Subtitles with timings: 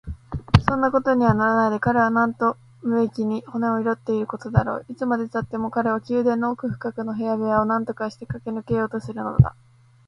[0.67, 4.85] そんなことにはならないで、彼はなんと無益に骨を折っていることだろう。
[4.89, 9.55] いつまでたっても彼は宮殿の奥深くの部屋部屋をなんとかしてかけ抜けようとするのだ。